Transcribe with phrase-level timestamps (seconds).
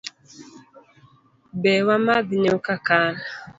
[1.61, 3.15] Bi wamadh nyuka kal